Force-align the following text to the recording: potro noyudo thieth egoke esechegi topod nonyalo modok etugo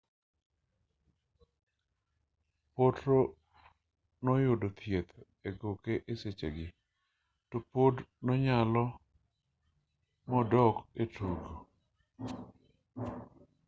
potro 2.75 3.17
noyudo 4.25 4.67
thieth 4.79 5.11
egoke 5.49 5.93
esechegi 6.11 6.67
topod 7.49 7.95
nonyalo 8.25 8.83
modok 10.29 10.75
etugo 11.01 11.53